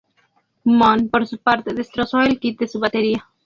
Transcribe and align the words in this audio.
Moon, 0.65 1.09
por 1.09 1.27
su 1.27 1.37
parte, 1.37 1.75
destrozó 1.75 2.21
el 2.21 2.39
kit 2.39 2.57
de 2.57 2.67
su 2.67 2.79
batería. 2.79 3.29